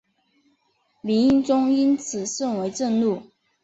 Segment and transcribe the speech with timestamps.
[1.03, 3.21] 明英宗因此而甚为震怒。